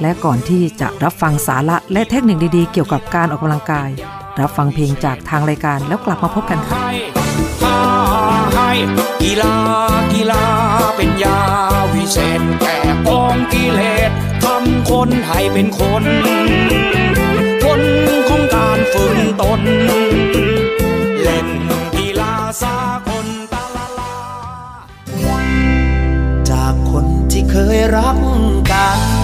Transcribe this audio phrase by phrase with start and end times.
[0.00, 3.90] และก่อนที่จะรับฟังสาระและเทคนิคดีๆ เกี่ยวกับการออกกำลังกาย
[4.40, 6.78] รับฟังเพลงจากทางรายการแล้วกลับมาพบกันค่ะ
[9.22, 9.56] กีฬา
[10.12, 10.44] กีฬา
[10.96, 11.40] เป็นยา
[11.94, 12.78] วิเศษแก่
[13.08, 14.10] กองกิเลส
[14.44, 16.04] ทำคนให้เป็นคน
[17.64, 17.82] คน
[18.28, 19.62] ของการฝืนตน
[21.22, 21.48] เล่น
[21.96, 22.76] กีฬาสา
[23.08, 24.14] กลตาลาลา
[26.50, 28.18] จากคนที่เคยรัก
[28.70, 29.23] กันอยู่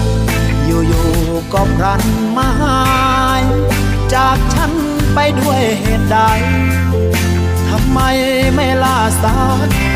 [1.53, 2.03] ก็พลัน
[2.35, 2.81] มาหา
[3.41, 3.43] ย
[4.13, 4.71] จากฉัน
[5.13, 6.17] ไปด้วยเหตุใด
[7.67, 7.99] ทำไม
[8.55, 9.37] ไม่ลาสั
[9.67, 9.95] กค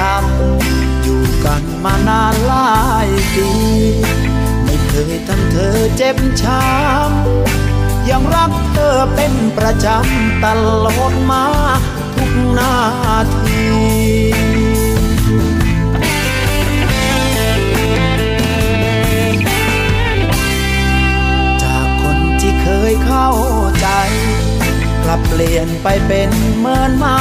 [0.53, 2.71] ำอยู่กันมานานหลา
[3.07, 3.49] ยปี
[4.63, 10.45] ไม่เคยทำเธอเจ็บช้ำยังรักเธอเป็นประจำต
[10.85, 11.43] ลอดมา
[12.15, 12.75] ทุกนา
[13.37, 14.34] ที
[23.05, 23.29] เข้า
[23.79, 23.87] ใจ
[25.03, 27.17] กลับเปลี่ยนไปเป็นเหมือนมา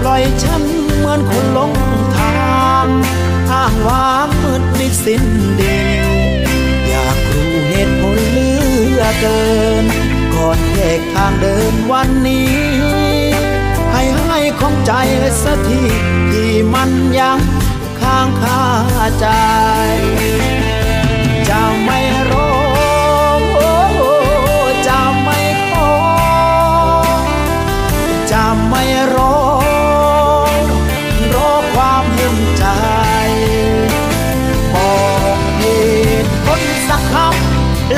[0.00, 0.62] ปล่อยฉัน
[0.98, 1.72] เหมือนคนลง
[2.16, 2.42] ทา
[2.84, 2.86] ง
[3.50, 5.24] อ้างว้างมืดมิดสิ้น
[5.60, 5.78] ดี
[6.88, 8.48] อยากรู้เหตุผลเหลื
[8.98, 9.42] อเกิ
[9.82, 9.84] น
[10.34, 12.56] ก่อนแยกทางเดินวันนี้
[13.92, 14.92] ให้ให้ของใจ
[15.42, 15.82] สักที
[16.30, 17.38] ที่มันยัง
[18.00, 18.62] ค้างคา
[19.20, 19.26] ใจ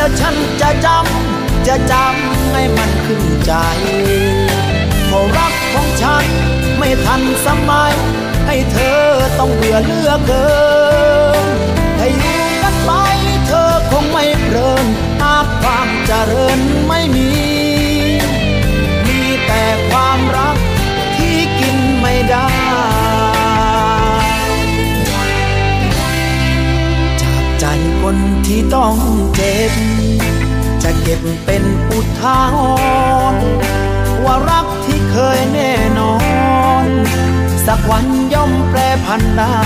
[0.05, 3.53] แล้วฉันจะจำ จะจำให้มันขึ้นใจ
[5.07, 6.25] เพราะรักของฉัน
[6.79, 7.93] ไม่ทันสมัย
[8.47, 9.01] ให้เธอ
[9.39, 10.74] ต้องเบื่อเลือกเกิน
[28.15, 28.97] คนที่ต้อง
[29.35, 29.73] เจ็บ
[30.83, 32.57] จะเก็บเป็นอุทาห
[33.35, 33.45] รณ์
[34.25, 36.15] ว่ารักที่เคยแน่นอ
[36.85, 36.87] น
[37.67, 39.59] สักวันย่อมแปรพันได้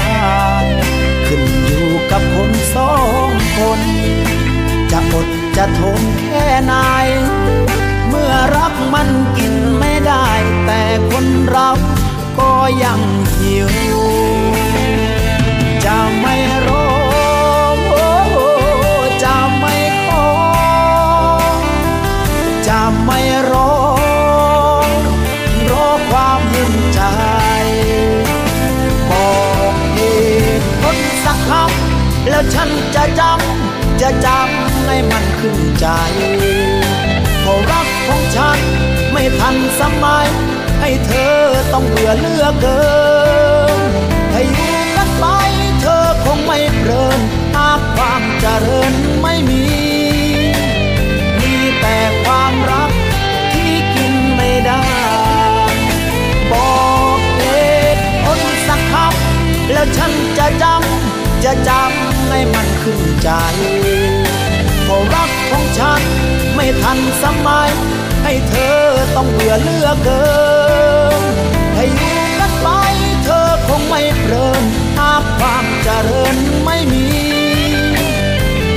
[1.26, 2.92] ขึ้นอยู่กับคนสอ
[3.28, 3.80] งคน
[4.90, 6.74] จะอดจะทนแค่ไหน
[8.08, 9.08] เมื่อรักมัน
[9.38, 10.28] กินไม่ได้
[10.66, 11.70] แต่คนเรา
[12.38, 12.52] ก็
[12.84, 13.00] ยัง
[13.36, 13.70] หิว
[15.84, 16.36] จะไม่
[16.66, 16.87] รอ
[23.10, 23.72] ไม่รอ
[25.70, 27.00] รอความเย็นใจ
[29.10, 29.30] บอ
[29.72, 29.98] กเห
[30.60, 35.86] ตุผลสักคำแล้วฉันจะจำจะจำให้มันขึ้นใจ
[37.40, 38.58] เพราะรักของฉัน
[39.12, 40.28] ไม่ทันสมัย
[40.80, 41.36] ให้เธอ
[41.72, 42.82] ต้องเบื่อเลือกเกิ
[43.88, 43.90] น
[44.32, 45.24] ให้อยู่กันไป
[45.80, 47.20] เธอคงไม่เพลิน
[47.56, 48.92] หากความเจริญ
[59.78, 63.28] แล้วฉันจะจำ จะจำให้มันขึ้นใจ
[64.84, 66.00] เพราะรักของฉัน
[66.54, 67.70] ไม่ทันสมัย
[68.24, 68.78] ให้เธอ
[69.16, 70.24] ต้องเบื่อเลือกเกิ
[71.20, 71.22] น
[71.74, 72.68] ให้อยู่กันไป
[73.24, 74.62] เธอคงไม่เพลิน
[74.98, 77.06] หากความเจริญไม่มี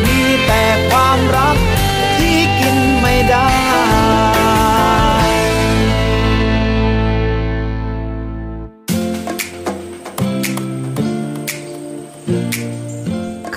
[0.05, 1.57] มีแต่ความรัก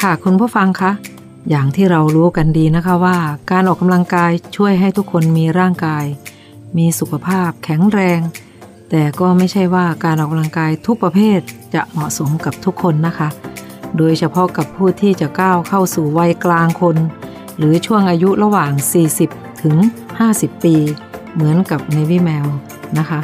[0.09, 0.93] ค่ะคุณผู้ฟังคะ
[1.51, 3.19] อย่างที่เรารู้กันดีนะคะว่า
[3.51, 6.05] การออกกำลังกายช่วยให้ทุกคนมีร่างกาย
[6.77, 8.21] มีสุขภาพแข็งแรง
[8.91, 11.41] แต่ก็ไม่ใช่ว่าการออกกำลังกายทุกประเภท
[11.75, 13.29] จะเหมาะสมกับทุกคนนะคะ
[13.97, 16.97] โดยเฉพาะกับผู้ที่จะก้าวเข้าสู่วัยกลางคน
[17.59, 18.73] หรือช่วงอายุระหว่าง
[19.17, 19.77] 40 ถึง
[20.21, 20.77] 50 ปี
[21.35, 22.47] เหมือนกับในวิแมว
[22.99, 23.21] นะคะ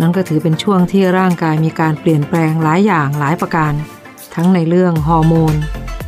[0.00, 3.72] นั่นก็ถือเป็นช่วงที่ร่างกายมีการเปลี่ยนแปลงหลายอย่างหลายประการ
[4.34, 5.56] ทั้งในเรื่องฮอร์โมน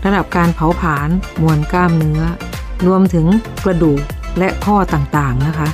[0.04, 1.08] ระดับการเผาผลาญ
[1.42, 2.20] มวลกล้ามเนื้อ
[2.86, 3.26] รวมถึง
[3.64, 4.02] กระดูก
[4.38, 5.68] และข้อต่างๆนะคะ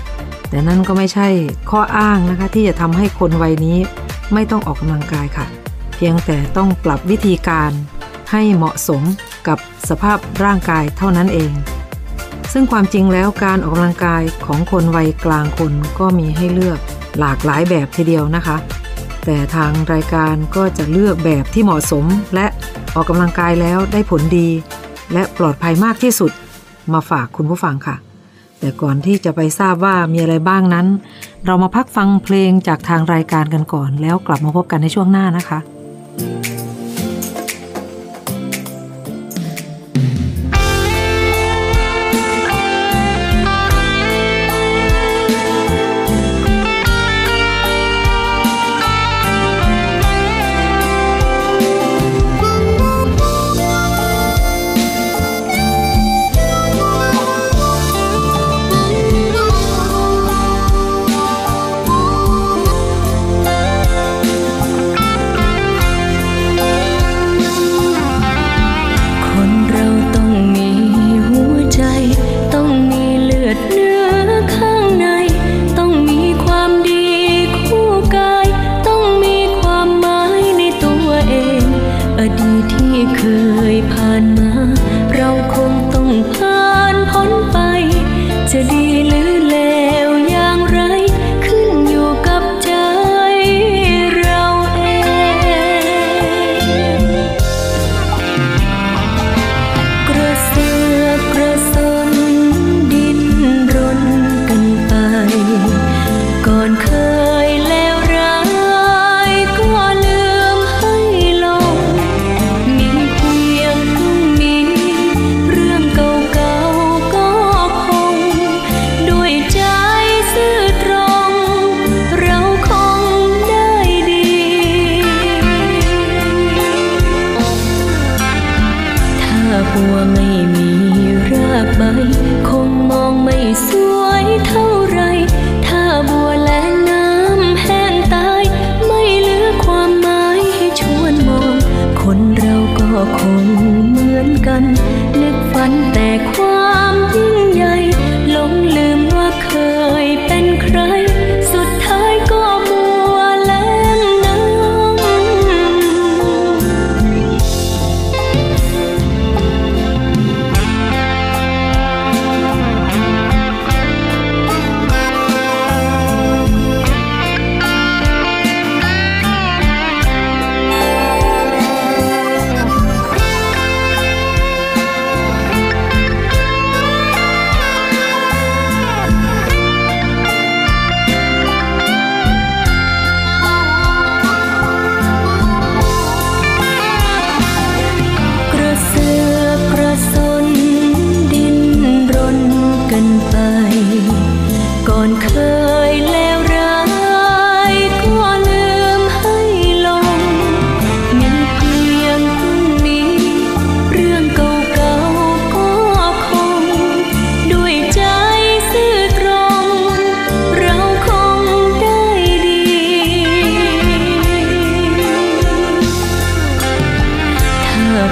[0.48, 1.28] แต่นั่นก็ไม่ใช่
[1.70, 3.78] ข้ออ้างนะคะ ที่จะทำให้คนวัยนี้
[4.32, 5.46] ไม่ต้องออกกำลังกายค่ะ
[5.96, 7.70] เพียงแต่ต้องปรับวิธีการ
[8.30, 9.02] ให้เหมาะสม
[9.48, 9.58] กับ
[9.88, 11.52] สภาพร่างกายเท่านั้นเอง
[12.52, 16.78] ซึ่งความจริงแล้วการออกกำลังกายของคนวัยกลางคนก็มีให้เลือก
[17.18, 18.56] หลากหลายแบบทีเดียวนะคะ
[19.24, 22.04] แต่ทางรายการก็จะเลือกแบบที่เหมาะสม
[22.34, 22.46] และ
[22.98, 24.48] ออกกำลังกายแล้วได้ผลดี
[25.12, 26.32] และปลอดภัยมากที่สุด
[26.92, 27.96] มาฝากคุณผู้ฟังค่ะ
[28.58, 30.86] แต่ก่อนที่จะไปทราบว่ามีอะไรบ้างนั้น
[31.46, 35.58] เรามาพักฟังเพลงจากทางรายการกันก่อน แล้วกลับมาพบกันในช่วงหน้านะคะ
[36.46, 36.47] เ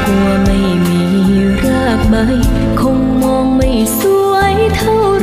[0.01, 1.01] ากว่าไม่มี
[1.65, 2.15] รากใบ
[2.81, 5.16] คงมองไม่สวยเท่า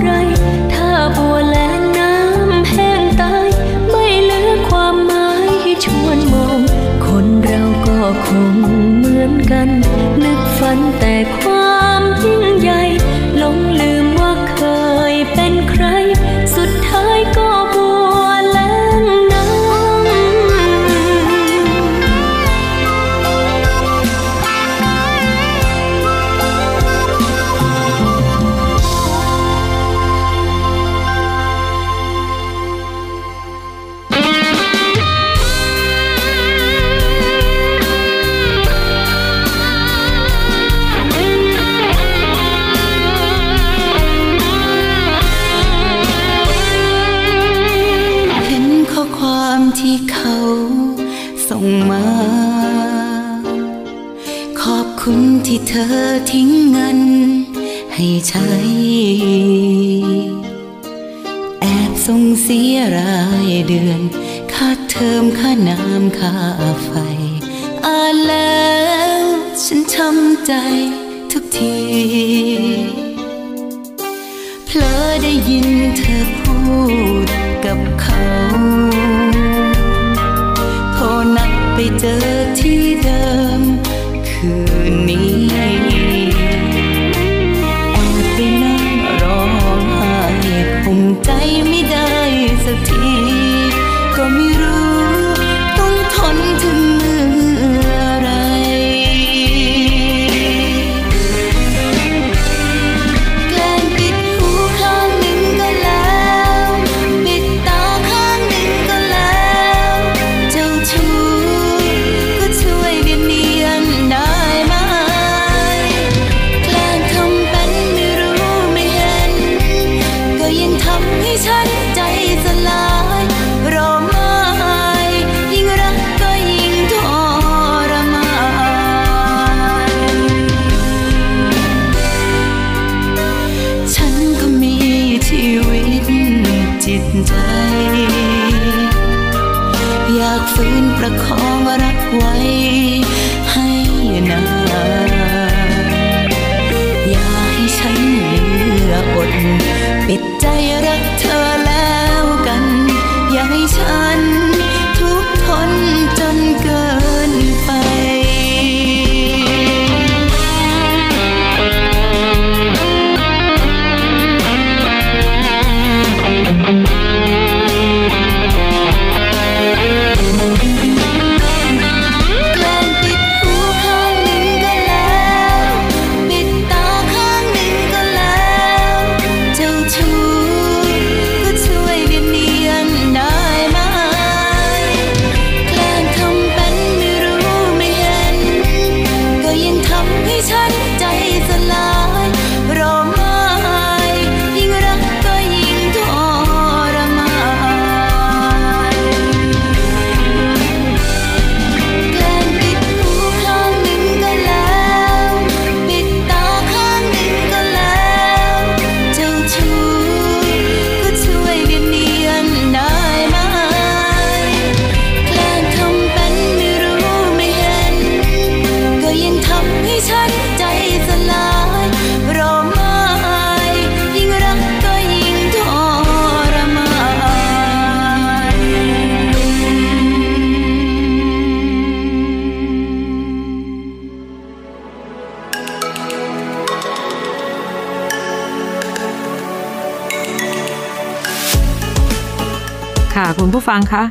[243.54, 244.04] ผู้ฟังคะ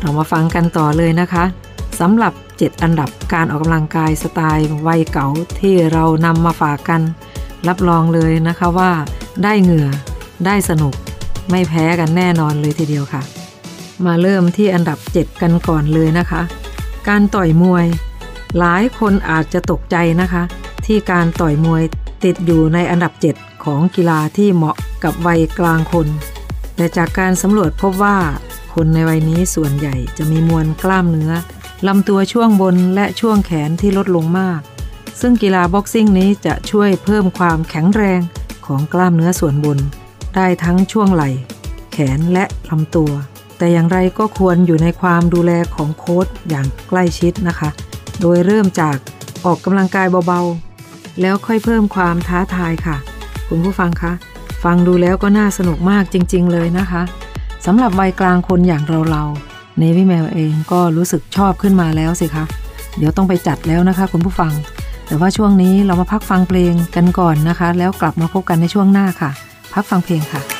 [0.00, 1.44] เรามาฟังกันต่อเลยนะคะ
[2.00, 5.28] สำหรับ 7 อันดับการออกกำลังกายสไตล์วัยเก่า
[5.60, 7.02] ที่เรานำมาฝากกัน
[7.68, 8.92] รับรองเลยนะคะว่า
[9.42, 9.88] ได้เหงื่อ
[10.46, 10.94] ได้สนุก
[11.50, 13.22] ไม่แพ้กันแน่นอนเลยทีเดียวค่ะ
[14.04, 16.42] มาเริ่มที่อันดับ 7 กันก่อนเลยนะคะ
[17.08, 17.86] การต่อยมวย
[18.58, 20.42] หลายคนอาจจะตกใจนะคะ
[20.86, 21.82] ที่การต่อยมวย
[22.24, 26.08] ติดอยู่ในอันดับ 7 ของกีฬาที่เหมาะกับวัยกลางคน
[26.76, 28.16] แต่จากการสำรวจพบว่า
[28.82, 31.32] คนในวัยนี้ส่วนใหญ่จะมีมวลกล้ามเนื้อ
[31.86, 34.60] ลำตัวช่วงบนและช่วงแขนที่ลดลงมาก
[35.20, 38.20] ซึ่งกีฬาบ็อกซิ่งนี้จะช่วยเพิ่มความแข็งแรง
[38.66, 39.78] ของกล้ามเนื้อส่วนบน
[40.34, 41.30] ได้ทั้งช่วงไหล่
[41.92, 43.12] แขนและลำตัว
[43.58, 47.70] แต่อย่างไรก็ควรอยู่ในความดูแลของโค้ชอย่างใกล้ชิดนะคะ
[48.20, 48.96] โดยเริ่มจาก
[49.44, 52.96] ออกกำลังกายเบาๆ แล้วค่อยเพิ่มความท้าทายค่ะ
[53.48, 54.12] คุณผู้ฟังคะ
[54.64, 57.02] ฟังดูแล้วก็น่าสนุกมากจริง ๆ เลยนะคะ
[57.66, 62.44] สำหรับวัยกลางคนอย่างเราๆเนวิแมวเองก็รู้สึกชอบขึ้นมาแล้วสิคะ
[62.98, 64.52] เดี๋ยวต้องไปจัดแล้วนะคะคุณผู้ฟัง
[65.06, 69.30] แต่ว่าช่วงนี้เรามาพักฟังเพลงกันก่อนนะคะ แล้วกลับมาพบกันในช่วงหน้าค่ะ
[69.74, 70.57] พักฟังเพลงค่ะ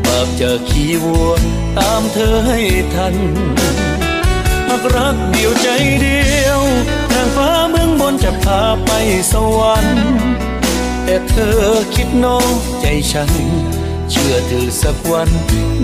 [0.05, 1.33] บาปจะขี้วัว
[1.77, 2.61] ตามเธอให้
[2.95, 3.17] ทัน
[4.69, 5.69] หากรักเดียวใจ
[6.01, 6.61] เดียว
[7.13, 8.91] ทางฟ้าเมืองบนจะพาไป
[9.33, 10.07] สวรรค์
[11.05, 11.61] แต่เธอ
[11.95, 13.31] คิดนอกใจฉัน
[14.11, 15.29] เชื่อเธอสักวัน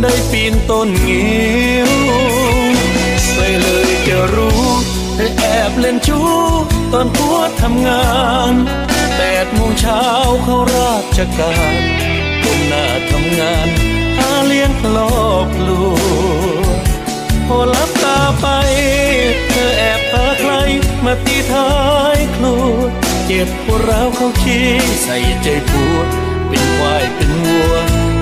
[0.01, 1.91] ได้ปีนต้นงิ้ว
[3.35, 4.63] ไปเลยจะรู้
[5.15, 6.29] เธอแอบเล่นชู้
[6.93, 8.05] ตอนพัวทำงา
[8.53, 8.55] น
[9.17, 10.03] แปดโมงเช้า
[10.45, 11.81] เข้าราชการ
[12.43, 13.69] ก้มหน้าทำงาน
[14.17, 15.85] หาเลี้ยงลอบลู
[16.77, 16.79] ก
[17.47, 18.47] พอลับตาไป
[19.51, 20.53] เธอแอบพาใคร
[21.05, 21.73] มาตีท้า
[22.17, 22.75] ยครัว
[23.27, 24.67] เจ็บปวดร้าวเขาขี้
[25.03, 25.97] ใส่ใจผัว
[26.49, 27.75] เป็นควายเป็นวัว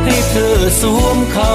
[0.04, 1.52] ให้เธอสวมเขา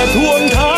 [0.00, 0.69] ไ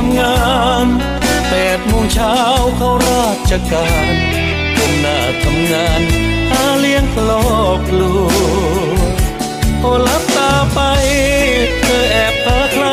[0.00, 0.40] ทำงา
[0.84, 0.86] น
[1.50, 2.36] แปดโมงเช้า
[2.76, 4.12] เข้าราชการ
[4.76, 6.02] ก้มหน้าทำงาน
[6.50, 8.16] หาเลี้ยงลอบลู
[9.10, 9.14] ก
[9.80, 10.80] พอลับตาไป
[11.80, 12.86] เธอแอบพาใคร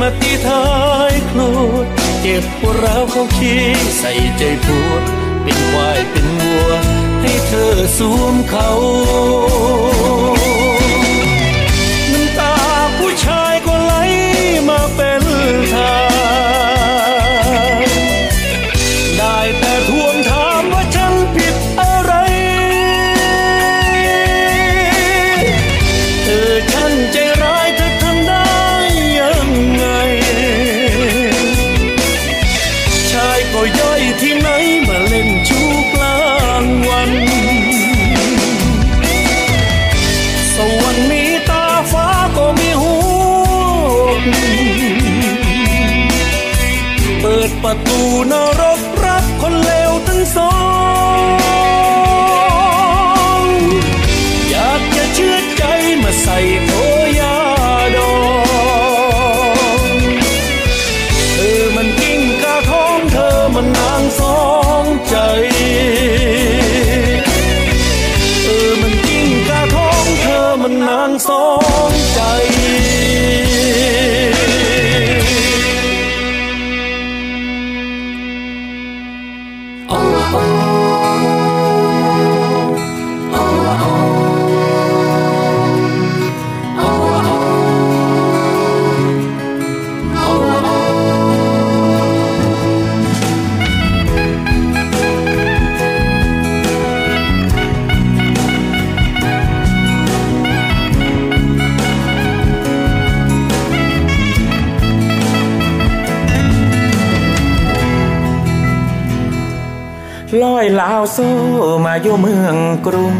[0.00, 0.66] มาตีท้า
[1.10, 1.74] ยครัว
[2.20, 3.62] เจ็บปวดร้าวเขาขี้
[3.98, 4.92] ใส่ใจผัว
[5.42, 6.70] เป็นควายเป็นวัว
[7.20, 8.70] ให้เธอสวมเขา
[110.42, 111.18] ลอยลาวโซ
[111.86, 113.16] มาอยู่เมืองกรุง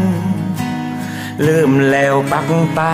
[1.47, 2.93] ลืมแล้วปักตา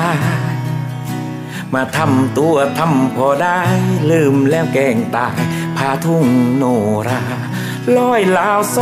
[1.73, 3.59] มาทำตัวทำพอได้
[4.11, 5.39] ลืมแล้วแกงตาย
[5.77, 6.25] พาทุ่ง
[6.57, 6.63] โน
[7.07, 7.21] รา
[7.97, 8.77] ลอยลาวโซ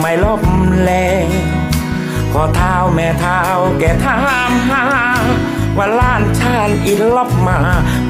[0.00, 0.42] ไม่ลบ
[0.84, 1.28] แล้ว
[2.32, 3.40] ขอเท้าแม่เท้า
[3.78, 4.18] แกถา
[4.50, 4.84] มหา
[5.76, 7.58] ว่าล้านชาญอินลบมา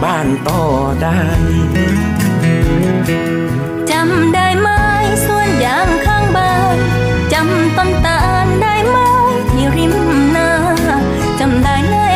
[0.03, 0.61] บ้านต่อ
[1.03, 1.19] ได้
[3.91, 4.69] จำได้ไหม
[5.27, 5.89] ส่วนยาง
[7.43, 8.97] ចាំតន្តានដៃម
[9.31, 9.95] កធារិម
[10.35, 10.49] ណា
[11.41, 12.10] ចាំដៃណា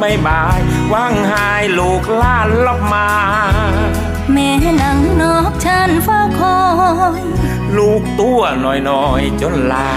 [0.00, 0.60] ไม่บาย
[0.92, 3.08] ว่างหายลูกหล้านลบมา
[4.32, 4.48] แม่
[4.80, 6.58] นั่งนอกฉันเฝ้าคอ
[7.18, 7.20] ย
[7.76, 8.40] ลูกตัว
[8.88, 9.90] น้อยๆจนลา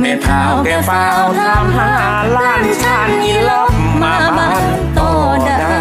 [0.00, 1.04] แม่เท้าแกเฝ้า
[1.40, 1.92] ทำหา
[2.34, 4.64] หล้านฉันอีลบมาบ้าน
[4.98, 5.10] ต่อ
[5.44, 5.75] ได้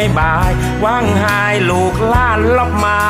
[0.00, 0.52] ท้าไม่บาย
[0.84, 3.00] ว่างหายลูกหล้านลบมา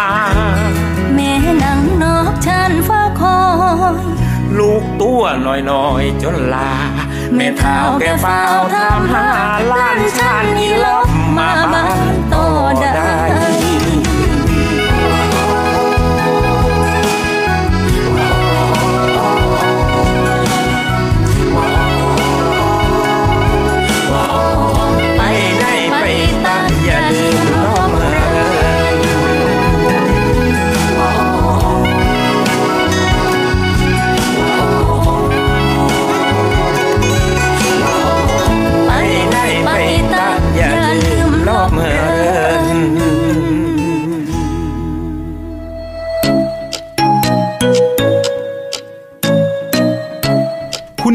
[1.15, 3.41] แม่นั่งนอกฉันเฝ้าคอ
[3.93, 4.03] ย
[4.59, 5.23] ลูกตัว
[5.71, 6.73] น้อยๆจนลา
[7.37, 8.43] แม่เท้าแกเฝ้า
[8.75, 9.27] ทำหา
[9.69, 12.35] หล้านฉันอีลบมาบ้านโต
[12.81, 13.40] ได้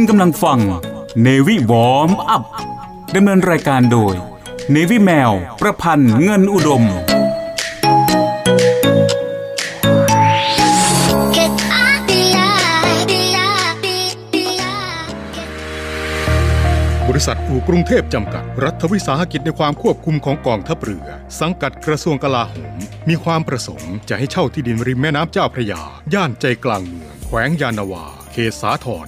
[0.10, 0.60] กำลังฟัง
[1.22, 2.44] เนวิวอมอัพ
[3.15, 4.13] ดำเนินรายการโดย
[4.72, 6.84] เนวิแมว ประพันธ์เงินอุดม
[17.10, 21.08] บริษัทอู่กรุงเทพจำกัด รัฐวิสาหกิจในความควบคุมของกองทัพเรือ
[21.39, 22.78] สังกัดกระทรวงกลาโหม
[23.10, 25.82] มีความประสงค์จะให้เช่าที่ดินริมแม่น้ำเจ้าพระยา
[26.13, 29.08] ย่านใจกลางเมือง แขวงยานาวา เขตสาทร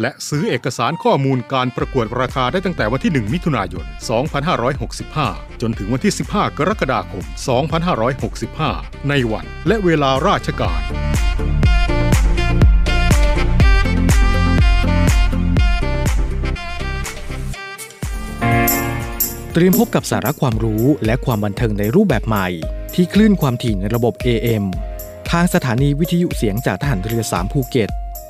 [0.00, 3.84] และซื้อเอกสารข้อมูลการประกวดราคาได้ตั้งแต่วันที่ 1 มิถุนายน
[4.72, 7.24] 2565 จนถึงวันที่ 15 กรกฎาคม
[8.56, 10.80] 2565 ในวันและเวลาราชการ
[19.52, 22.46] เตรียมพบกับสาระความรู้และความบันเทิงในรูปแบบใหม่
[22.94, 24.64] ที่คลื่นความถี่ในระบบ AM
[25.30, 27.90] ทางสถานีวิทยุเสียงจากทหารเรือ 3 ภูเก็ต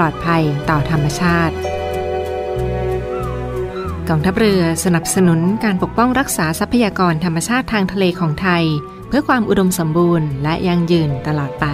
[0.00, 1.54] ลอดภัยต่อธรรมชาติ
[4.08, 8.64] กองทัพเรือสนับสนุนการปกป้องรักษาทรัพยากรธรรมชาติทางทะเลของไทย
[9.08, 11.66] เพื่อความอุดมสมบูรณ์และยั่งยืนตลอดไป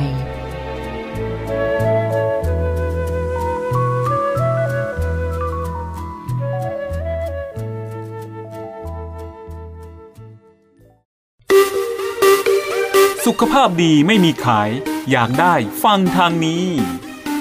[13.28, 14.70] สุขภาพดีไม่มีขาย
[15.10, 16.64] อยากได้ฟังทางนี้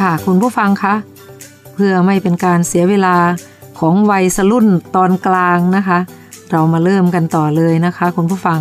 [0.00, 0.94] ค่ะคุณผู้ฟังคะ
[1.74, 3.16] เพื่อไม่เป็นการเสียเวลา
[3.78, 5.98] ของวัยสรุ่นตอนกลางนะคะ
[6.50, 8.60] เรามาเริ่มกันต่อเลยนะคะคุณผู้ฟัง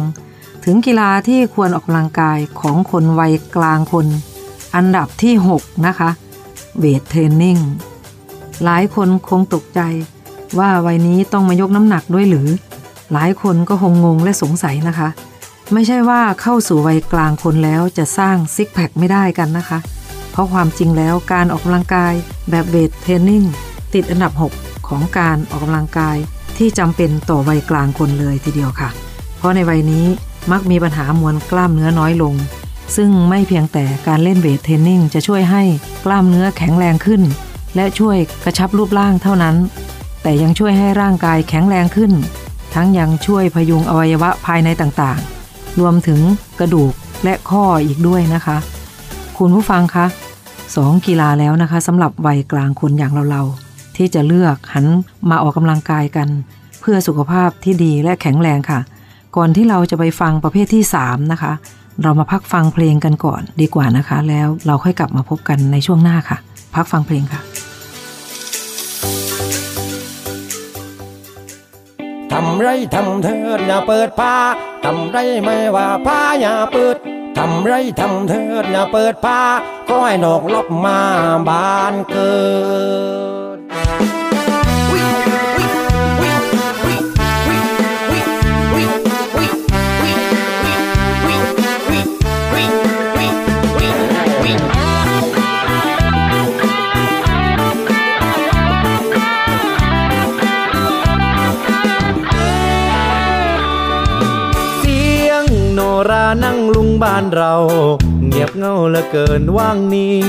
[0.65, 4.08] ถึงกีฬาที่ควรออกกำลังกายของคนวัยกลางคน
[4.75, 6.10] อันดับที่ 6 นะคะ
[6.78, 7.58] เวทเทรนนิ่ง
[8.63, 9.82] หลายคนคงตกใจ
[10.60, 12.47] ว่าวัยนี้ต้องมายกน้ำหนักด้วยหรือ
[13.13, 15.10] หลายคนก็คงงงและสงสัยนะคะ
[15.73, 19.80] ไม่ใช่ว่าเข้าสู่วัยกลางคนแล้วจะสร้างซิกแพคไม่ได้กันนะคะ
[20.31, 22.13] เพราะความจริงแล้วการออกกำลังกาย
[22.49, 23.43] แบบเวทเทรนนิ่ง
[23.93, 26.17] ติดอันดับ 6 ของการออกกำลังกาย
[26.57, 28.89] ที่จำเป็นต่อวัยกลางคนเลยทีเดียวค่ะ
[29.37, 30.05] เพราะในวัยนี้
[30.51, 32.33] มักมีปัญหามวลกล้ามเนื้อน้อยลง
[32.95, 35.63] ซึ่งไม่เพียงแต่การเล่นเวทเทรนนิ่งจะช่วยให้
[36.05, 37.21] กล้ามเนื้อแข็งแรงขึ้น
[37.75, 39.55] และช่วยกระชับรูปร่างเท่านั้น
[40.21, 42.11] แต่ยังช่วยให้ร่างกายแข็งแรงขึ้น
[42.73, 46.19] ทั้งยังช่วยพยุงอวัยวะภายในต่างๆ รวมถึง
[46.59, 48.57] กระดูกและข้ออีกด้วยนะคะ
[49.43, 50.06] คุณผู้ฟังคะ
[50.75, 54.86] สองกีฬาแล้วนะคะสำหรับวัยกลางคนอย่างเราๆ ที่จะเลือกหัน
[55.30, 56.28] มาออกกำลังกายกัน
[56.82, 58.80] เพื่อสุขภาพที่ดีและแข็งแรงค่ะ
[59.36, 61.54] ก่อนที่เราจะไปฟังประเภทที่ 3 นะคะ
[62.04, 66.38] เรามาพักฟังเพลงกันก่อนดีกว่านะคะ แล้วเราค่อยกลับมาพบกันในช่วงหน้าค่ะ
[66.75, 67.41] พักฟังเพลงค่ะ
[72.32, 74.36] ทำไรทำเถิดอย่าเปิดผ้า
[74.84, 76.97] ทำไรไม่ว่าผ้าอย่าเปิด
[77.41, 79.41] ทำไรทำเถิดอย่าเปิดผ้า
[79.89, 80.99] ก็ให้นกลบมา
[81.47, 82.36] บานเกิ
[83.58, 84.18] ด
[107.03, 107.53] บ้านเรา
[108.25, 110.19] เงียบเงาเหลือเกินว่างนี้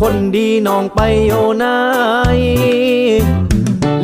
[0.00, 1.76] คนดีน้องไปโยไหนา
[2.36, 2.38] ย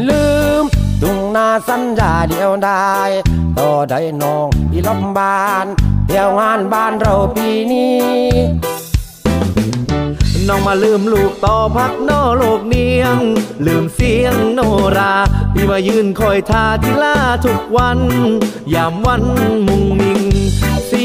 [0.08, 0.26] ลื
[0.62, 0.64] ม
[1.02, 2.92] ตุงนาสัญญาเดียวได้
[3.58, 5.66] ต่อได้น้องที่ลบบาน
[6.06, 8.02] เที่ยวงานบ้านเราปีนี้
[10.48, 13.18] น้องมาลืมลูกต่อพักนอโลกเนียง
[13.66, 14.60] ลืมเสียงโน
[14.96, 15.14] รา
[15.52, 17.98] พี่มายืนคอยทาที่ล่าทุกวัน
[18.74, 19.22] ยามวัน
[19.66, 20.33] มุงมิงเ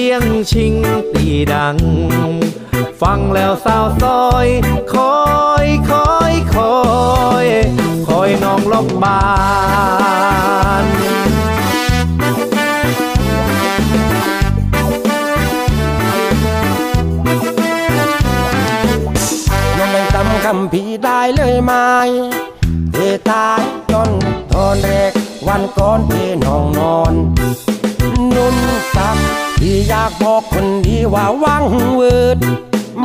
[0.01, 0.75] สียงชิง
[1.13, 1.77] ตีดัง
[3.01, 4.47] ฟังแล้วสาวซอย
[4.93, 5.17] คอ
[5.65, 6.77] ยคอยคอ
[7.43, 7.47] ย
[8.07, 9.21] คอยน้องลบบา
[10.83, 10.85] น
[19.77, 21.73] ยังไม่จำคำพี่ได้เลยไหม
[22.91, 22.97] เท
[23.29, 24.09] ตายจน
[24.51, 25.11] ทนเรก
[25.47, 27.13] วันก่อนที่น้องนอน
[28.35, 28.55] นุ่น
[28.95, 29.28] สัก
[29.59, 31.63] ที่อยากบอกคนดีว่าวัง
[31.95, 32.37] เวิด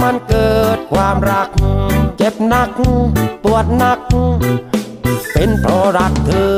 [0.01, 1.49] มันเกิดความรัก
[2.17, 2.71] เจ็บหนัก
[3.45, 3.99] ปวดหนัก
[5.33, 6.55] เป็นเพราะรักเธอ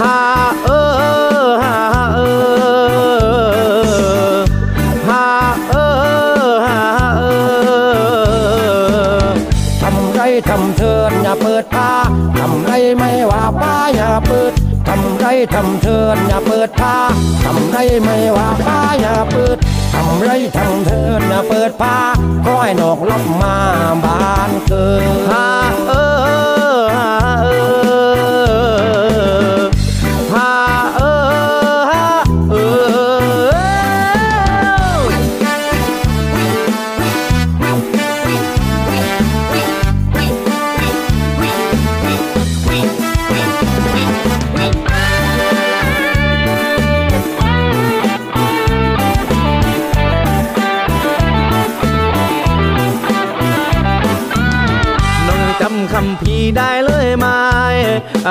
[0.00, 0.18] ฮา
[0.64, 0.68] เอ
[1.44, 1.76] อฮา
[2.14, 2.18] เอ
[3.12, 3.52] อ
[5.08, 5.26] ฮา
[5.68, 5.74] เอ
[6.48, 6.78] อฮา
[7.16, 7.22] เอ
[9.24, 9.28] อ
[9.82, 11.92] ทำไรทำเถิดอย่าเปิดผ้า
[12.38, 14.31] ทำไรไม่ว่าป้าอย่าเปิด
[15.32, 16.96] ทำไรทำเถิดอย่าเปิดผ้า
[17.44, 19.56] ทำไรไม่ว่าผ้าอย่าเปิด
[19.94, 20.90] ทำไรทำเธ
[21.28, 21.96] อย่าเปิดผ้า
[22.46, 23.56] ก้อยนอกลบมา
[24.04, 25.02] บ้านเกิด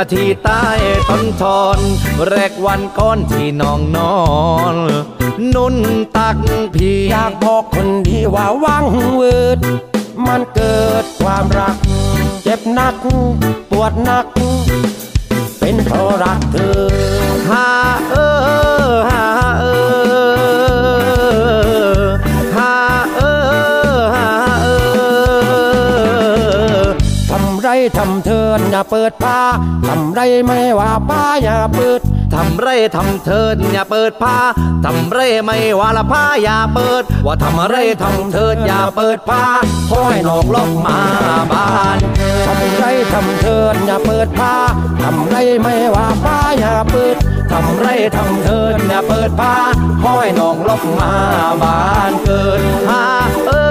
[0.04, 0.68] อาทิตย์ใต้
[1.10, 1.80] ต้นทอน
[2.28, 4.18] แรกวันก้อนที่น้องนอ
[4.74, 4.76] น
[5.56, 5.76] นุ่น
[6.18, 6.38] ตัก
[6.76, 8.86] พี่อยากบอกคนดีว่าวัง
[9.16, 9.60] เวิด
[10.26, 11.76] มันเกิดความรัก
[12.44, 12.96] เจ็บนัก
[13.72, 14.26] ปวดนัก
[15.60, 17.21] เป็นเพราะรักเธอ
[27.82, 29.40] ทำไรทำเธออย่าเปิดผ้า
[29.88, 32.02] ทำไรไม่ว่าป้าอย่าเปิด
[32.34, 34.38] ทำไรทำเถิดอย่าเปิดผ้า
[34.86, 39.44] ทำไรไม่ว่าละผ้าอย่าเปิด ว่าทำอะไรทำเถิดอย่าเปิดผ้า
[39.92, 41.00] ค่อยนอกลบมา
[41.52, 41.98] บ้าน
[42.46, 44.56] ทำไรทำเธออย่าเปิดผ้า
[45.02, 47.16] ทำไรไม่ว่าป้าอย่าเปิด
[47.52, 49.56] ทำไรทำเถิดอย่าเปิดผ้า
[50.04, 51.14] ค่อยนองลบมา
[51.62, 53.06] บ้านเกิดฮา
[53.48, 53.52] เอ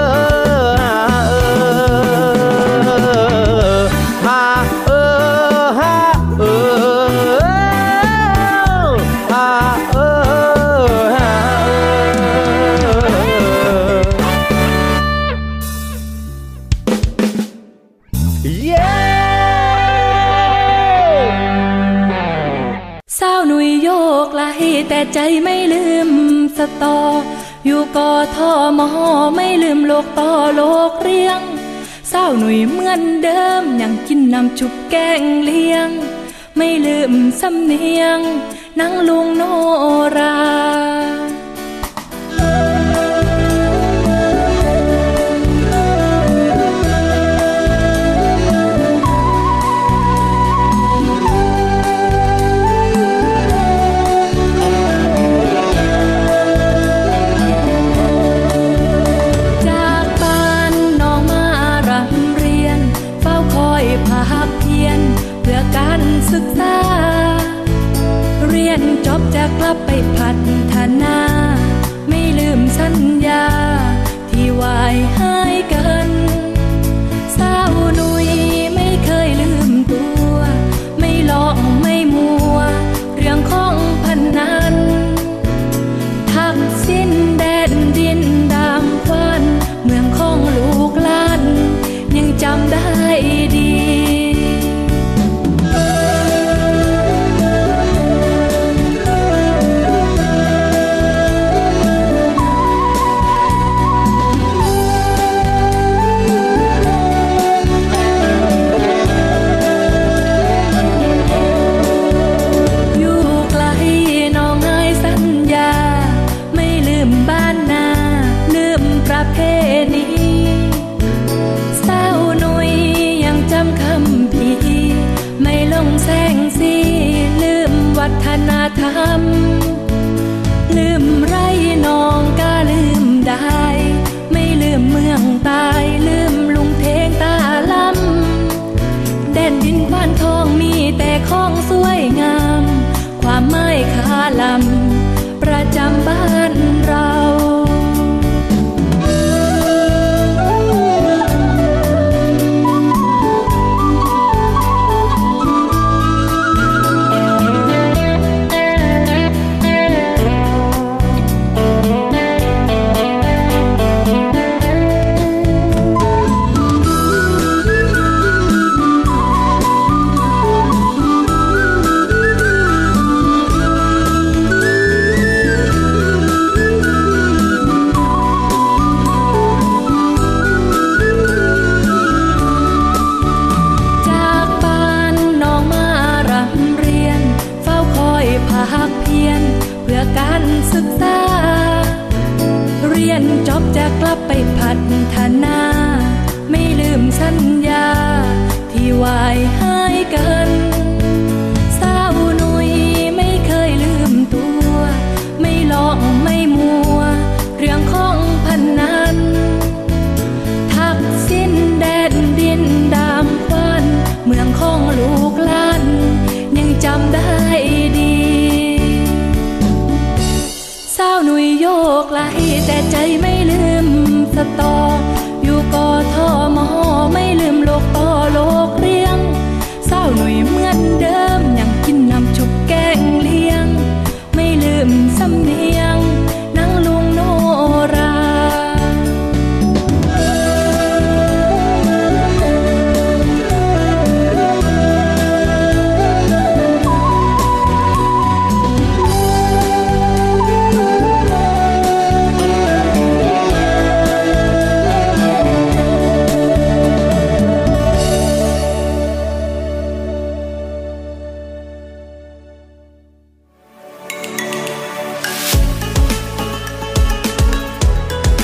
[24.89, 26.09] แต่ใจไม่ลืม
[26.57, 26.99] สตอ
[27.65, 28.89] อยู่กอทอมอ
[29.35, 31.41] ไม่ลืมโลกต่อโลกเรียง
[32.09, 35.89] เศร้าหนุ่ยเหมือนเดิมยังกินน้ำจุบแกงเลี้ยง
[36.57, 38.19] ไม่ลืมสำเนียง
[38.79, 39.43] นั่งลุงโน
[40.17, 40.37] รา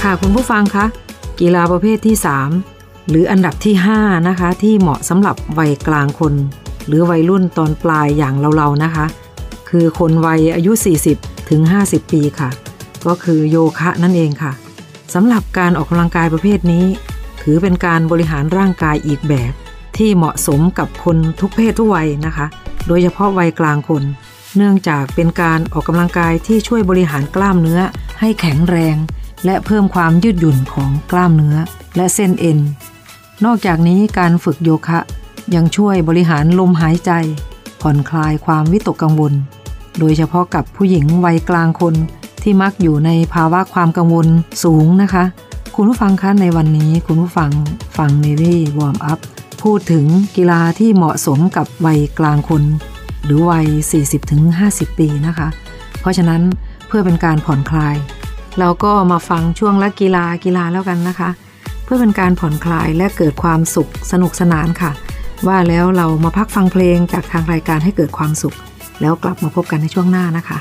[0.09, 0.85] ค่ะคุณผู้ฟังคะ
[1.39, 2.15] กีฬาประเภทที่
[2.63, 6.33] 3 หรืออันดับที่ 5 นะคะ ที่เหมาะสำหรับวัยกลางคน
[6.87, 9.05] หรือวัยรุ่นตอนปลายอย่างเราๆนะคะ
[9.69, 10.71] คือคนวัยอายุ
[11.11, 12.49] 40 ถึง 50 ปีค่ะ
[13.05, 14.51] ก็คือโยคะนั่นเองค่ะ
[15.13, 16.85] สำหรับการออกกำลังกายประเภทนี้
[17.41, 19.53] ถือเป็นการบริหารร่างกายอีกแบบ
[19.97, 22.45] ที่เหมาะสมกับคนทุกเพศทุกวัยนะคะ
[22.87, 24.03] โดยเฉพาะวัยกลางคน
[24.55, 27.81] เนื่องจากเป็นการออกกำลังกายที่ช่วยบริหารกล้ามเนื้อ
[28.19, 28.97] ให้แข็งแรง
[29.45, 31.57] และเพิ่มความยืดหยุ่นของกล้ามเนื้อ
[31.95, 32.59] และเส้นเอ็น
[33.45, 34.99] นอกจากนี้การฝึกโยคะ
[35.55, 37.11] ยังช่วยบริหารลมหายใจ
[37.81, 39.33] ผ่อนคลายความวิตกกังวล
[39.99, 41.95] โดยเฉพาะกับผู้หญิงวัยกลางคน
[42.43, 44.27] ที่มักอยู่ในภาวะความกังวล
[44.63, 45.23] สูงนะคะ
[45.75, 47.51] คุณผู้ฟังคะในวันนี้คุณผู้ฟัง
[47.97, 49.19] ฟังเนวี่วอร์มอัพ
[49.61, 50.05] พูดถึง
[50.38, 52.63] กีฬาที่เหมาะสมกับวัยกลางคน
[53.23, 53.67] หรือวัย
[54.33, 55.47] 40-50 ปีนะคะ
[55.99, 56.41] เพราะฉะนั้น
[56.88, 57.95] เพื่อเป็นการผ่อนคลาย
[58.59, 61.29] เราก็มาฟังช่วงละกีฬากีฬาแล้วกันนะคะ
[61.83, 64.91] เพื่อเป็นการผ่อนคลายและเกิดความสุขสนุกสนานค่ะ
[65.47, 68.55] ว่าแล้วเรามาพักฟังเพลงจากทางรายการให้เกิดความสุข
[69.01, 70.57] แล้วกลับมาพบกันในช่วงหน้านะคะ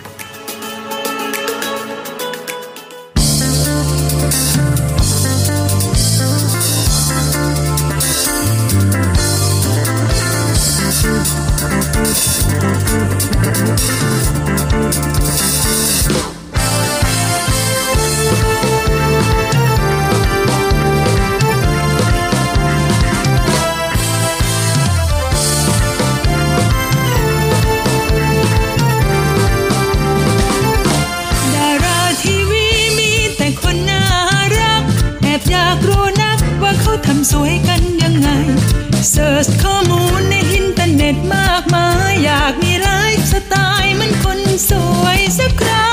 [44.71, 45.87] สวยสักครา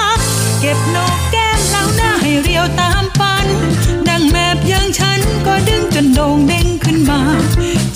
[0.59, 3.47] เก็บนกแก้มเล้าหน้าให้เรียวตามปัน
[4.07, 7.21] ดังแมบอย่างฉันก็ดึงจนโด่งเด้งขึ้นมา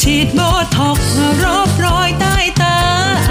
[0.02, 0.40] ฉีดโบ
[0.76, 0.98] ท็อก
[1.44, 2.78] รอบรอยใต้ตา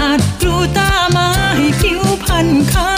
[0.01, 2.96] อัดกลูตามาให้ผิวพรรณขา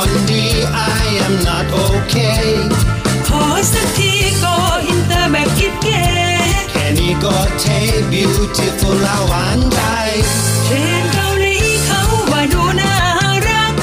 [0.00, 0.44] งหรือคนดี
[1.02, 2.46] I am not okay
[3.28, 4.12] ขอสักที
[4.42, 6.04] ก็อินเตอร์แบบกิ๊บเก๋
[6.70, 7.64] แค่นี้ก็เท
[8.12, 9.80] beautiful แล้วหวานใจ
[10.64, 12.92] เทรนเกาหลีเขาว่าดูน่า
[13.48, 13.74] รัก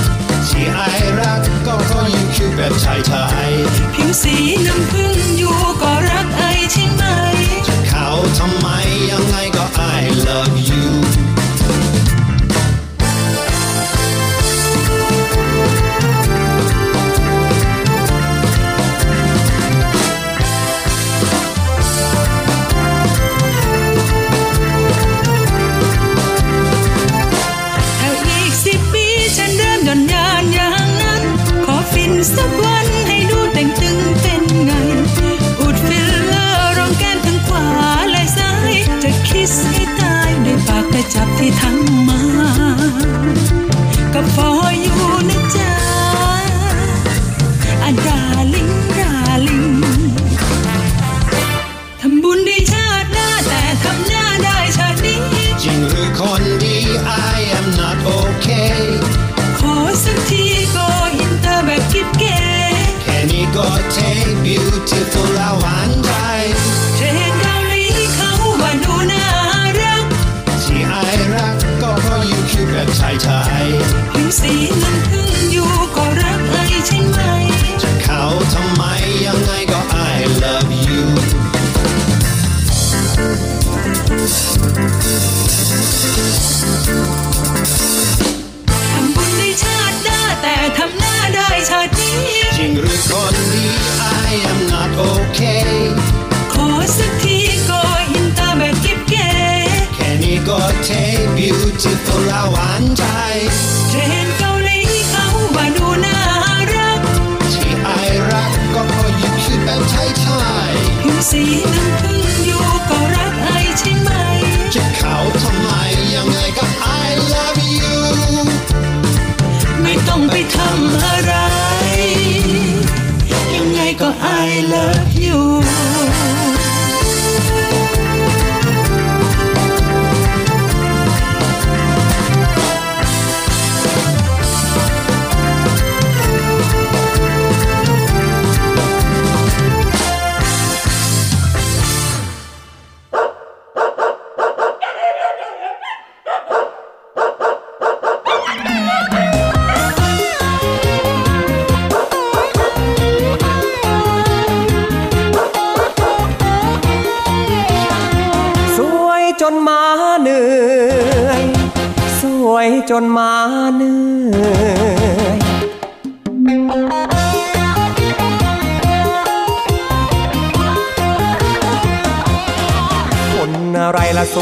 [0.47, 0.79] ที่ไอ
[1.19, 3.13] รักก็เพราะยิ่งคิดแบบไทยไท
[3.49, 3.51] ย
[3.93, 4.35] ผิวสี
[4.67, 6.28] น้ำผึ้งอยู่ก็รัก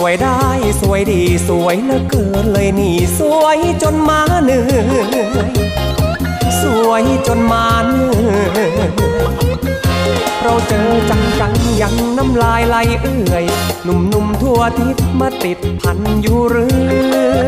[0.08, 0.42] วยได้
[0.82, 4.64] สวยดีสวยเหลือเกินเลยนี่สวยจนมาเหนื่
[5.42, 5.52] อย
[6.62, 8.12] สวยจนมาเหนื่
[8.80, 8.90] อย
[10.44, 13.46] เราเจอจังจังๆยังน้ำลายไหลเอื่อย
[13.84, 16.72] หนุ่มๆทั่วทิศมาติดพันอยู่เรื่
[17.36, 17.48] อย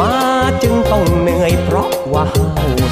[0.00, 0.14] มา
[0.62, 2.48] จึงต้องเหนื่อยเพราะว่าห้า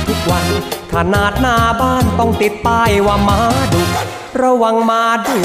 [0.07, 0.47] ทุกวัน
[0.93, 3.39] ขนาดหน้าบ้านต้องติดป้ายว่ามา
[3.73, 3.83] ดุ
[4.43, 5.39] ระวังมาดุ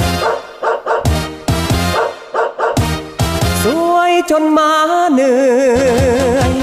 [4.31, 4.71] จนมา
[5.13, 5.37] เหนื่
[6.39, 6.53] อย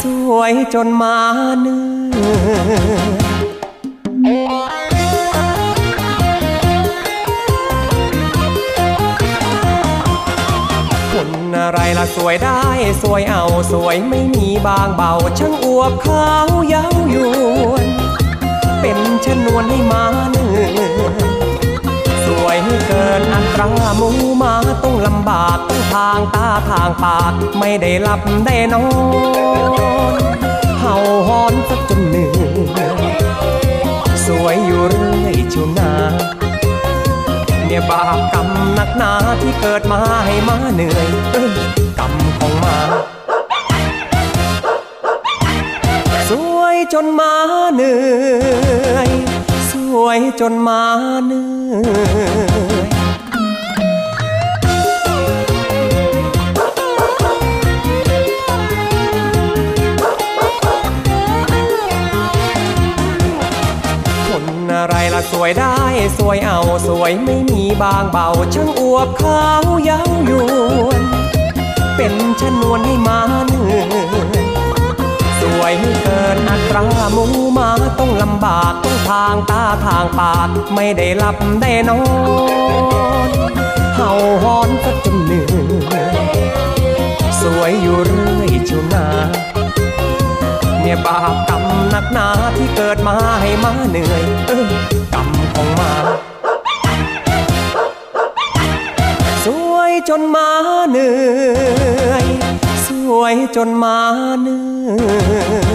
[0.00, 0.02] ส
[0.36, 1.16] วยจนมา
[1.60, 1.80] เหนื่
[2.58, 3.10] อย
[11.12, 11.30] คน
[11.60, 12.60] อะไรล่ะสวยได้
[13.02, 17.16] สวยเอาสวยไม่มีบางเบา ช่างอวบขาวเย้าย
[17.70, 17.86] วน
[18.80, 20.89] เป็นชนวนให้มาเหนื่อย
[22.86, 24.08] เกินอัตราหมู
[24.42, 24.52] มา
[24.82, 28.84] ต้องลำบากต้องทางตาทางปาก ไม่ได้หลับได้นอ
[30.18, 30.22] น
[30.78, 30.94] เห่า
[31.28, 32.40] หอนสักจนเหนื่อ
[32.88, 33.10] ย
[34.26, 35.92] สวยอยู่เรื่อยชิวนา
[37.66, 41.52] เนี่ยบาปกรรมหนักหนาที่เกิดมาให้มาเหนื่อยเอ้ย
[41.98, 42.76] กรรมของมา
[46.28, 47.32] สวยจนมา
[47.74, 47.98] เหนื่
[48.96, 49.10] อย
[49.70, 50.82] สวยจนมา
[51.26, 51.46] เหนื่
[52.24, 52.49] อย
[65.40, 65.76] วยได้
[66.18, 71.02] สวยเอาสวยไม่มีบางเบาช่างอวบขาวเย้ายวน
[71.96, 74.46] เป็นชนวนให้มาเหนื่อย
[75.40, 77.24] สวยเกินอัตราหมู
[77.58, 77.68] มา
[77.98, 82.00] ต้องลำบากต้องทางตาทางปากไม่ได้หลับได้นอ
[83.28, 83.30] น
[83.94, 84.10] เห่า
[84.42, 85.46] หอนสักจนเหนื่
[85.90, 86.04] อย
[87.40, 89.06] สวยอยู่เรื่อยเชียวนา
[90.80, 94.68] เนี่ยบาปกรรมหนักหนาที่เกิดมาให้มาเหนื่อยเออ
[95.60, 95.92] ของมา
[99.44, 100.48] สวยจนมา
[100.90, 101.12] เหนื่
[102.12, 102.26] อย
[102.86, 102.88] ส
[103.18, 103.98] วยจนมา
[104.40, 104.60] เหนื่
[105.30, 105.69] อย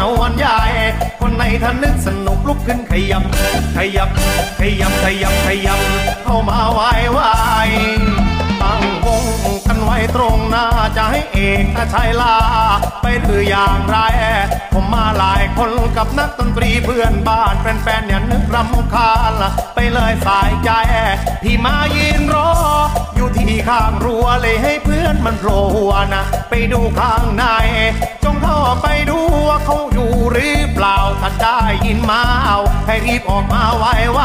[0.00, 0.58] ไม่น่านวนใหญ่
[1.20, 3.24] คนในท่านนึกสนุกลุกขึ้นขยับ
[3.76, 4.08] ขยับ
[4.60, 5.80] ขยับ ขยับ ขยับ
[6.24, 8.29] เข้ามาไหว้ไหว้
[9.92, 10.66] ไว้ตรงหน้า
[10.96, 11.38] จะให้เอ
[11.76, 12.36] กชัยลา
[13.02, 13.98] ไปหรืออย่างไร
[14.72, 20.70] ผมมาหลายคนกับนักดนตรีเพื่อนบ้านแฟนๆอย่านึกรำคาญละไปเลยสายใจ
[21.42, 22.50] พี่มายืนรอ
[23.16, 27.44] อยู่ที่ข้างรั้วเลยให้เพื่อนมันโผล่หัวนะไปดูข้างใน
[28.24, 29.18] จงเข้าไปดู
[29.48, 34.20] ว่าเขาอยู่หรือเปล่าถ้าได้ยินมาเอาให้รีบออกมาไวไว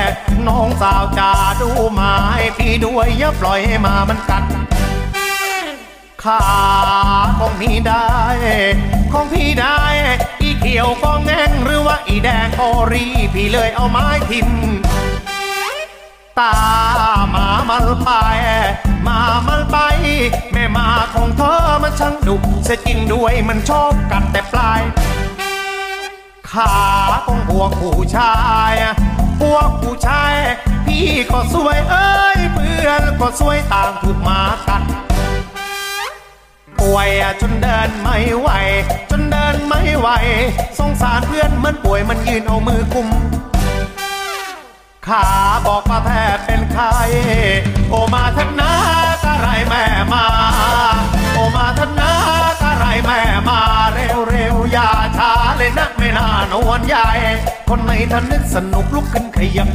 [0.00, 4.44] ๆน้องสาวจ่าดูหมายพี่ด้วยอย่าปล่อยให้มามันกัด
[6.24, 6.42] ขา
[7.38, 8.08] ของพี่ได้
[9.12, 9.80] ของพี่ได้
[10.40, 13.04] อีเขียวก็แง่งหรือว่าอีแดงก็รี
[13.34, 14.48] พี่เลยเอาไม้ทิ่ม
[16.38, 16.54] ตา
[17.30, 18.10] หมามันไป
[19.06, 19.76] มามันไป
[20.52, 24.80] แม่มาของเธอมันช่างดุเสียจริงด้วยมันชอบกัดแต่ปลาย
[26.50, 26.74] ขา
[27.26, 28.34] ของพวกผู้ชา
[28.70, 28.74] ย
[29.40, 30.34] พวกผู้ชาย
[30.86, 34.82] พี่ก็สวยเอ้ยเพื่อนก็สวยต่างถูกหมากัด
[36.80, 37.08] ป่วย
[37.40, 38.48] จนเดินไม่ไหว
[39.10, 40.08] จนเดินไม่ไหว
[40.78, 43.08] สงสารเพื่อนมันป่วยมันยืนเอามือกุม
[45.06, 45.26] ขา
[45.66, 46.84] บอกมาแพทย์เป็นใคร
[47.90, 48.72] โอมาทนา
[49.24, 50.24] ตะไรแม่มา
[51.34, 52.12] โอมาทนา
[52.62, 53.60] ตะไรแม่มา
[53.94, 57.08] เร็วเร็วอย่าช้าเลยนักไม่น่านวนใหญ่
[57.68, 59.68] คนไหนท่านนึกสนุกลุกขึ้นขยับ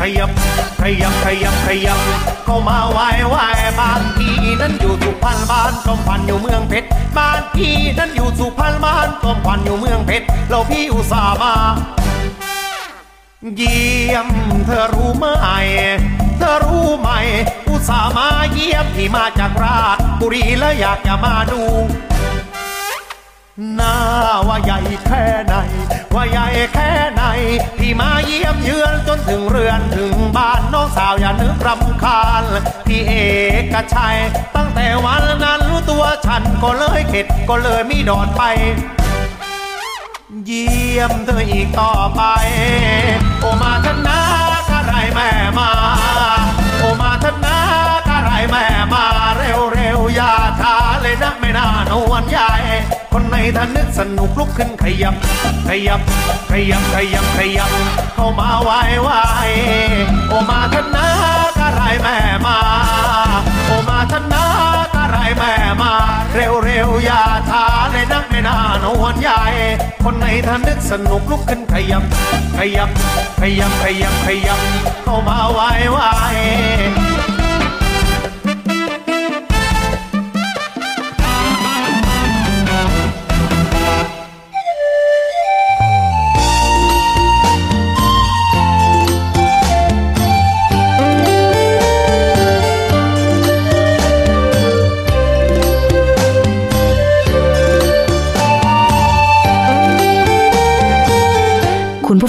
[0.00, 0.30] ขยับ
[0.80, 2.00] ขยับขยับขยับ
[2.44, 3.08] เข้ามาไว้
[4.64, 11.54] นั้นอยู่สุพรรณบ้านต้มพันอยู่เมืองเพชรบ้านพี่นั้นอยู่สุพรรณบ้านต้มพันอยู่เมืองเพชรเราพี่อุตส่าห์มา
[13.56, 14.28] เยี่ยม
[14.66, 15.24] เธอรู้ไหม
[16.38, 17.08] เธอรู้ไหม
[17.68, 21.62] อุตส่าห์มาเยี่ยมที่มาจากราชบุรีและอยากจะมาดู
[23.74, 23.96] หน้า
[24.48, 25.54] ว่าใหญ่แค่ไหน
[26.14, 27.22] ว่าใหญ่แค่ไหน
[27.78, 32.44] พี่มาเยี่ยมเยือนจนถึงเรือนถึงบ้านน้องสาวอย่านึกรำคาญ
[32.86, 33.12] พี่เอ
[33.72, 34.16] กชัย
[34.56, 38.42] ตั้งแต่วันนั้นรู้ตัวฉันก็เลยเข็ดก็เลยมีดอนไป
[40.46, 42.22] เยี่ยมเธออีกต่อไป
[43.40, 44.20] โอมาทนา
[44.70, 45.70] กะไรแม่มา
[46.80, 47.58] โอมาทนา
[48.08, 49.04] กะไรแม่มา
[49.36, 52.50] เร็วเร็วอย่าช้าเลยนะไม่น่านวนใหญ่
[53.44, 55.14] คนในท่านึกสนุกลุกขึ้นขยับ
[55.68, 56.00] ขยับ
[56.50, 57.70] ขยับ ขยับ ขยับ
[58.14, 58.70] เข้ามาไหว
[59.02, 59.10] ไหว
[60.28, 61.06] โอมาทนา
[61.58, 62.16] กะไรแม่
[62.46, 62.58] มา
[63.66, 64.44] โอมาทนา
[64.94, 65.92] กะไรแม่มา
[66.34, 69.42] เร็วเร็วอย่าช้าเลยนะไม่นานวนใหญ่
[70.04, 72.04] คนไหนท่านึกสนุกลุกขึ้นขยับ
[72.58, 72.90] ขยับ
[73.40, 74.60] ขยับ ขยับ ขยับ
[75.04, 75.60] เข้ามาไหว
[75.92, 75.98] ไหว